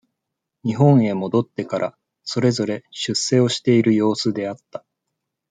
[0.65, 4.83] 日本へ戻ってから、それぞれ、出世をしている様子であった。